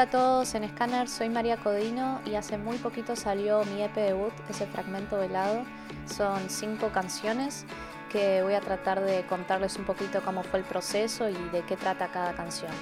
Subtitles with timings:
[0.00, 3.94] Hola a todos en Scanner, soy María Codino y hace muy poquito salió mi EP
[3.94, 5.62] debut, ese fragmento velado.
[6.06, 7.66] Son cinco canciones
[8.10, 11.76] que voy a tratar de contarles un poquito cómo fue el proceso y de qué
[11.76, 12.72] trata cada canción.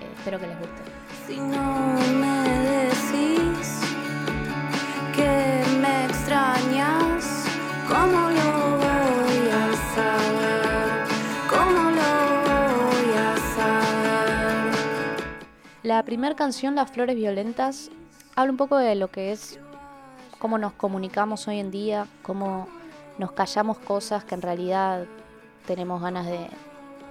[0.00, 0.82] Eh, espero que les guste.
[1.26, 2.48] Si no me
[2.86, 3.80] decís
[5.14, 7.44] que me extrañas,
[7.86, 8.55] ¿cómo lo
[15.96, 17.90] La primera canción, Las Flores Violentas,
[18.34, 19.58] habla un poco de lo que es
[20.38, 22.68] cómo nos comunicamos hoy en día, cómo
[23.16, 25.06] nos callamos cosas que en realidad
[25.66, 26.50] tenemos ganas de,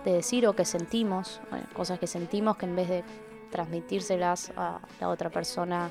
[0.06, 1.42] decir o que sentimos,
[1.74, 3.04] cosas que sentimos que en vez de
[3.50, 5.90] transmitírselas a la otra persona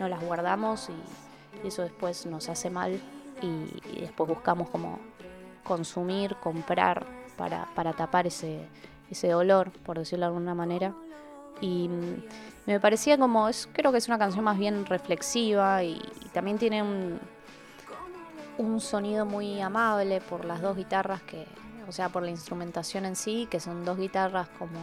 [0.00, 3.00] no las guardamos y, eso después nos hace mal
[3.42, 4.98] y, después buscamos como
[5.62, 8.66] consumir, comprar para, para tapar ese,
[9.08, 10.96] ese dolor, por decirlo de alguna manera.
[11.64, 11.88] Y
[12.66, 15.98] me parecía como, es, creo que es una canción más bien reflexiva y
[16.34, 17.18] también tiene un,
[18.58, 21.46] un sonido muy amable por las dos guitarras que,
[21.88, 24.78] o sea, por la instrumentación en sí, que son dos guitarras como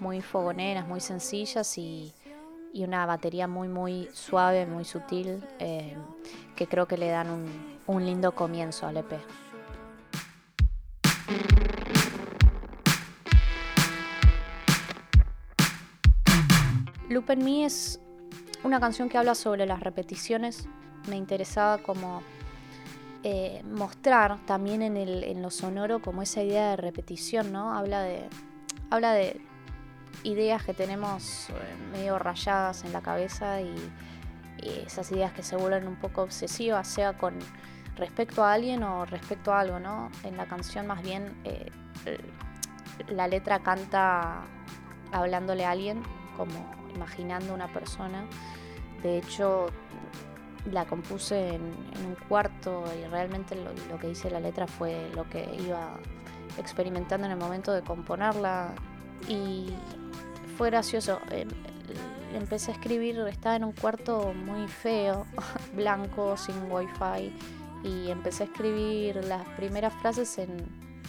[0.00, 2.12] muy fogoneras, muy sencillas y,
[2.74, 5.96] una batería muy muy suave, muy sutil, eh,
[6.54, 7.46] que creo que le dan un,
[7.88, 9.18] un lindo comienzo al EP.
[17.08, 18.00] Loop en Me es
[18.64, 20.68] una canción que habla sobre las repeticiones.
[21.08, 22.22] Me interesaba como
[23.22, 27.72] eh, mostrar también en, lo sonoro como esa idea de repetición, ¿no?
[27.72, 28.28] Habla de,
[28.90, 29.40] habla de
[30.22, 31.52] ideas que tenemos eh,
[31.92, 33.74] medio rayadas en la cabeza y,
[34.60, 37.38] esas ideas que se vuelven un poco obsesivas, sea con
[37.94, 40.10] respecto a alguien o respecto a algo, ¿no?
[40.24, 41.70] En la canción más bien eh,
[43.06, 44.42] la letra canta
[45.12, 46.02] hablándole a alguien,
[46.36, 48.26] como imaginando una persona.
[49.02, 49.66] De hecho,
[50.72, 55.48] la compuse en, un cuarto y realmente lo, que dice la letra fue lo que
[55.60, 55.98] iba
[56.58, 58.72] experimentando en el momento de componerla
[59.28, 59.66] y
[60.56, 61.20] fue gracioso.
[61.30, 61.48] Em,
[62.34, 65.26] empecé a escribir, estaba en un cuarto muy feo,
[65.74, 67.32] blanco, sin wifi
[67.84, 70.66] y empecé a escribir las primeras frases en,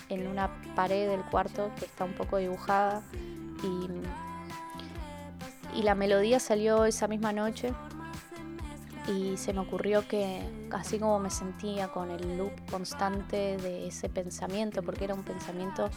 [0.09, 3.01] en una pared del cuarto que está un poco dibujada
[3.63, 3.87] y,
[5.79, 7.73] y la melodía salió esa misma noche
[9.07, 10.41] y se me ocurrió que
[10.71, 15.89] así como me sentía con el loop constante de ese pensamiento, porque era un pensamiento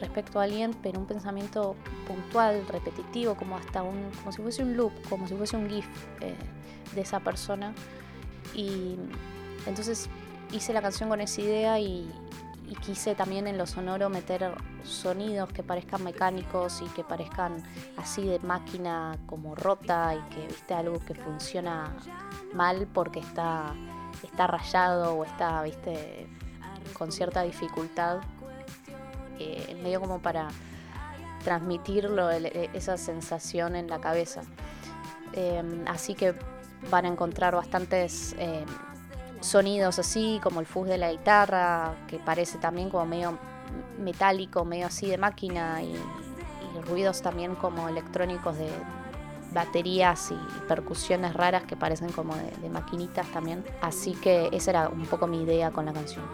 [0.00, 1.76] respecto a alguien, pero un pensamiento
[2.08, 5.86] puntual, repetitivo, como hasta un, como si fuese un loop, como si fuese un GIF
[6.20, 6.34] eh,
[6.92, 7.74] de esa persona.
[8.56, 8.96] Y
[9.66, 10.10] entonces
[10.50, 12.10] hice la canción con esa idea y,
[12.68, 14.52] y quise también en lo sonoro meter
[14.86, 17.62] sonidos que parezcan mecánicos y que parezcan
[17.96, 21.94] así de máquina como rota y que viste algo que funciona
[22.54, 23.74] mal porque está,
[24.22, 26.26] está rayado o está viste
[26.96, 28.20] con cierta dificultad
[29.38, 30.48] eh, medio como para
[31.44, 34.42] transmitirlo e, esa sensación en la cabeza.
[35.32, 36.34] Em, así que
[36.90, 38.64] van a encontrar bastantes em,
[39.40, 43.38] sonidos así, como el fuzz de la guitarra, que parece también como medio
[43.98, 45.96] metálico, medio así de máquina, y,
[46.88, 48.68] ruidos también como electrónicos de
[49.52, 53.64] baterías y percusiones raras que parecen como de, de maquinitas también.
[53.80, 56.24] Así que esa era un poco mi idea con la canción.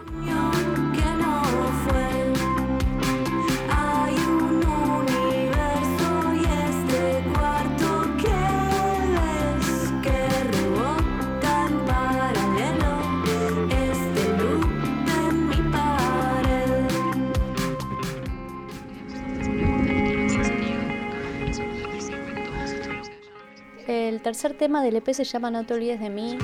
[24.43, 26.37] Tercer tema del EP se llama No te olvides de mí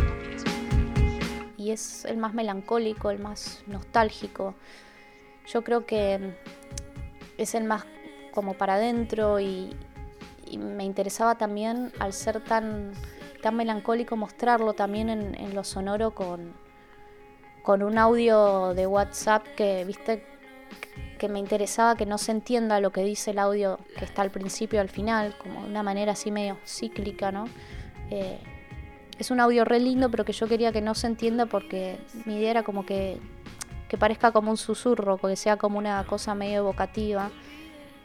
[1.57, 4.56] y es el más melancólico, el más nostálgico.
[5.45, 6.33] Yo creo que
[7.38, 7.83] es el más
[8.31, 9.75] como para adentro y,
[10.57, 12.94] me interesaba también al ser tan,
[13.44, 16.53] tan melancólico mostrarlo también en, lo sonoro con,
[17.63, 20.25] con un audio de WhatsApp que, viste,
[21.18, 24.31] que me interesaba que no se entienda lo que dice el audio que está al
[24.31, 27.45] principio y al final, como de una manera así medio cíclica, ¿no?
[28.11, 28.39] Eh,
[29.17, 32.38] es un audio re lindo, pero que yo quería que no se entienda porque mi
[32.38, 33.17] idea era como que,
[33.88, 37.29] que parezca como un susurro, que sea como una cosa medio evocativa,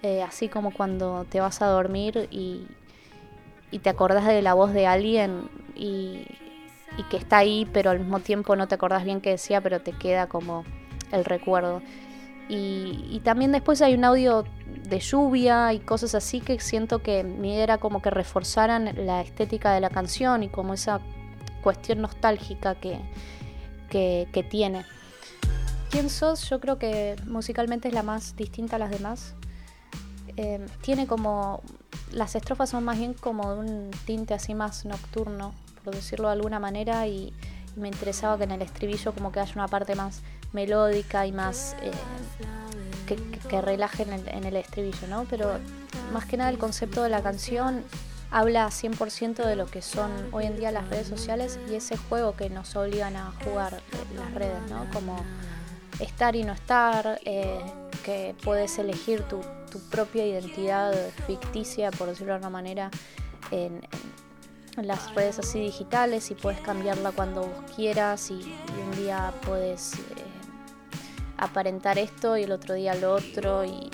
[0.03, 2.67] eh, así como cuando te vas a dormir y,
[3.71, 6.27] y te acordás de la voz de alguien y,
[6.99, 9.81] y que está ahí, pero al mismo tiempo no te acordás bien qué decía, pero
[9.81, 10.65] te queda como
[11.13, 11.83] el recuerdo.
[12.49, 14.45] Y, también después hay un audio
[14.89, 19.23] de lluvia y cosas así que siento que mi idea era como que reforzaran la
[19.23, 21.01] estética de la canción y como esa
[21.63, 23.01] cuestión nostálgica que,
[23.89, 24.85] que, tiene.
[25.91, 26.49] ¿Quién sos?
[26.51, 29.35] Yo creo que musicalmente es la más distinta a las demás.
[30.37, 31.63] Eh, tiene como.
[32.13, 35.55] Las estrofas son más bien como de un tinte así más nocturno,
[35.85, 37.33] por decirlo de alguna manera, y
[37.77, 40.23] me interesaba que en el estribillo como que haya una parte más
[40.53, 41.91] melódica y más eh,
[43.05, 45.27] que, relaje en el, estribillo, ¿no?
[45.31, 45.59] Pero
[46.13, 47.85] más que nada el concepto de la canción
[48.31, 52.35] habla 100% de lo que son hoy en día las redes sociales y ese juego
[52.35, 53.81] que nos obligan a jugar
[54.17, 54.87] las redes, ¿no?
[54.93, 55.17] Como
[56.01, 57.61] estar y no estar, eh,
[58.05, 59.41] que puedes elegir tu,
[59.91, 60.95] propia identidad
[61.27, 62.91] ficticia, por decirlo de alguna manera,
[63.51, 63.81] en,
[64.77, 69.95] las redes así digitales y puedes cambiarla cuando quieras y, un día puedes...
[71.45, 73.91] Aparentar esto y el otro día lo otro y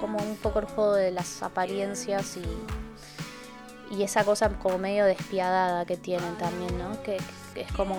[0.00, 5.84] como un poco el juego de las apariencias y, y esa cosa como medio despiadada
[5.84, 7.02] que tienen también, ¿no?
[7.02, 7.18] Que,
[7.56, 7.96] es como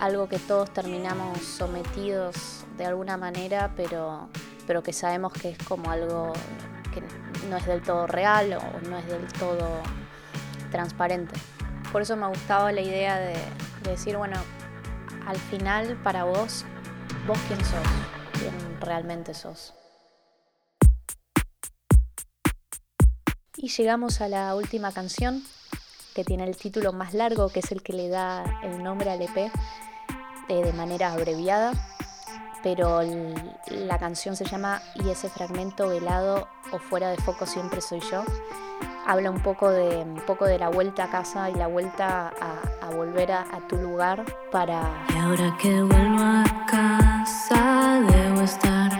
[0.00, 4.28] algo que todos terminamos sometidos de alguna manera, pero,
[4.66, 6.32] pero que sabemos que es como algo
[6.92, 7.02] que
[7.48, 9.68] no es del todo real o no es del todo
[10.72, 11.36] transparente.
[11.92, 13.36] Por eso me gustaba la idea de,
[13.84, 14.36] de decir, bueno,
[15.26, 16.64] al final para vos
[17.26, 17.86] vos quién sos,
[18.38, 19.74] quién realmente sos.
[23.56, 25.42] Y llegamos a la última canción,
[26.14, 29.22] que tiene el título más largo, que es el que le da el nombre al
[29.22, 29.50] EP eh,
[30.48, 31.72] de manera abreviada,
[32.62, 33.00] pero
[33.70, 38.24] la canción se llama Y ese fragmento velado o fuera de foco siempre soy yo.
[39.06, 42.90] Habla un poco de, un poco de la vuelta a casa y la vuelta a,
[42.90, 45.04] volver a, tu lugar para...
[45.14, 48.90] Y ahora que vuelvo a casa debo estar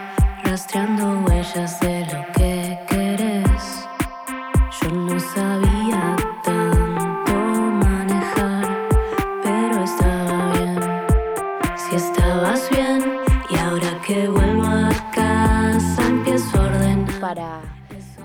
[0.43, 3.87] rastreando huellas de lo que querés.
[4.81, 7.32] Yo no sabía tanto
[7.84, 8.67] manejar,
[9.44, 10.81] pero estaba bien.
[11.76, 17.20] Si estabas bien y ahora que vuelvo a casa empiezo a ordenar.
[17.20, 17.61] Para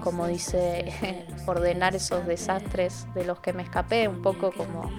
[0.04, 4.89] como dice, ordenar esos desastres de los que me escapé, un poco como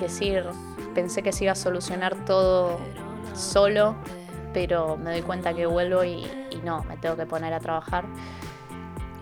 [0.00, 0.46] decir,
[0.94, 2.80] pensé que se iba a solucionar todo
[3.34, 3.94] solo,
[4.52, 6.26] pero me doy cuenta que vuelvo y,
[6.64, 8.04] no, me tengo que poner a trabajar.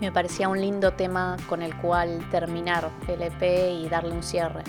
[0.01, 4.63] Me parecía un lindo tema con el cual terminar el EP y darle un cierre.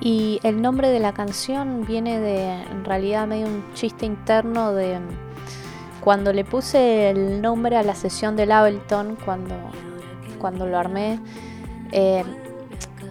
[0.00, 4.98] Y el nombre de la canción viene de, en realidad, medio un chiste interno de
[6.00, 9.54] cuando le puse el nombre a la sesión del Ableton, cuando,
[10.38, 11.18] cuando lo armé,
[11.92, 12.22] eh,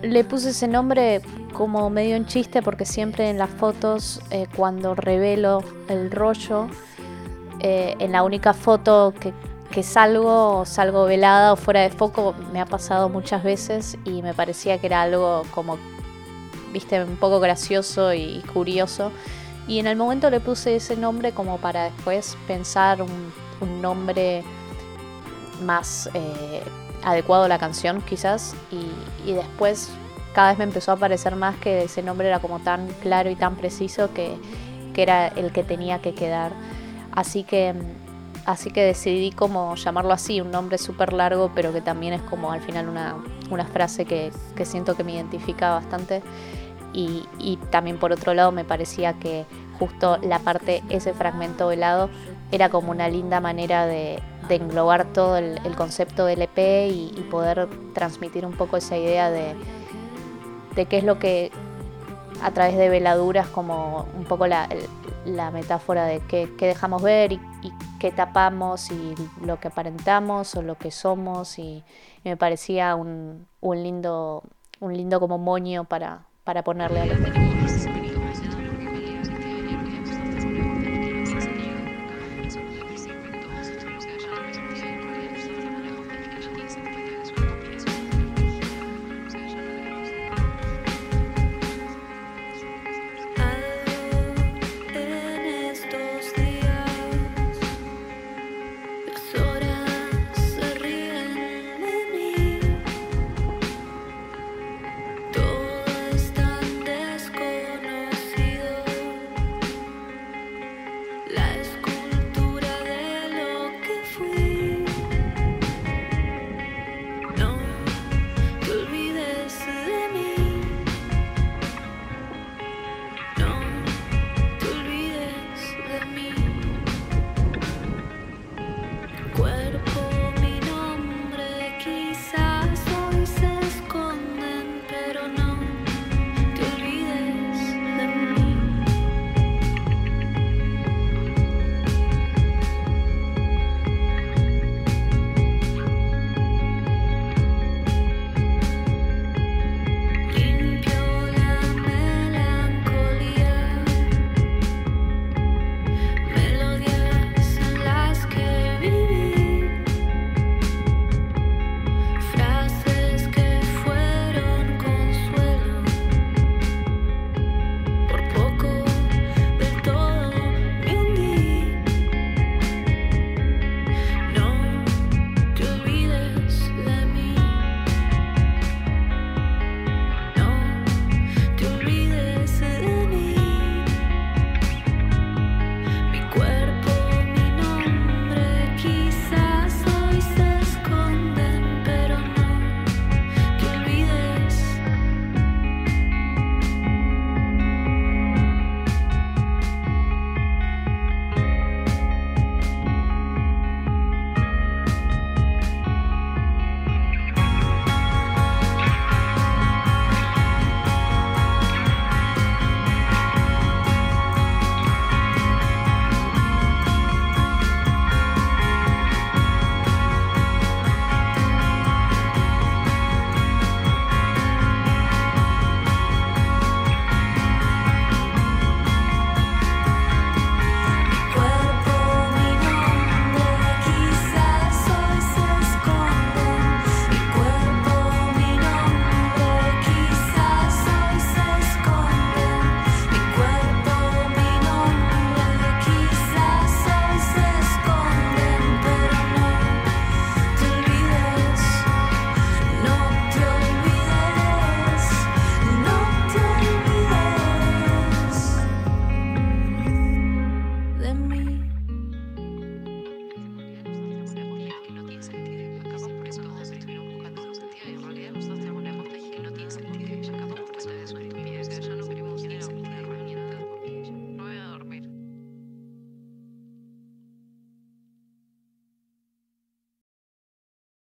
[0.03, 1.21] le puse ese nombre
[1.53, 6.67] como medio en chiste porque siempre en las fotos eh, cuando revelo el rollo,
[7.61, 9.13] eh, en la única foto
[9.71, 14.33] que, salgo, salgo velada o fuera de foco, me ha pasado muchas veces y me
[14.33, 15.77] parecía que era algo como,
[16.73, 19.11] viste, un poco gracioso y curioso.
[19.67, 23.31] Y en el momento le puse ese nombre como para después pensar un,
[23.81, 24.43] nombre
[25.61, 26.61] más eh,
[27.03, 29.89] adecuado la canción quizás y, después
[30.33, 33.35] cada vez me empezó a parecer más que ese nombre era como tan claro y
[33.35, 34.35] tan preciso que,
[34.95, 36.51] era el que tenía que quedar.
[37.11, 37.73] Así que,
[38.45, 42.51] así que decidí como llamarlo así, un nombre súper largo, pero que también es como
[42.51, 44.31] al final una, frase que,
[44.63, 46.21] siento que me identifica bastante.
[46.93, 49.45] Y, también por otro lado me parecía que
[49.79, 52.09] justo la parte, ese fragmento velado,
[52.51, 54.19] era como una linda manera de,
[54.49, 59.55] englobar todo el, concepto del EP y poder transmitir un poco esa idea de
[60.75, 61.51] de qué es lo que
[62.41, 64.67] a través de veladuras como un poco la,
[65.51, 67.39] metáfora de qué, dejamos ver y,
[67.99, 71.57] qué tapamos y lo que aparentamos o lo que somos.
[71.57, 71.83] Y,
[72.23, 74.43] me parecía un, lindo
[74.79, 77.19] un lindo como moño para, para ponerle a los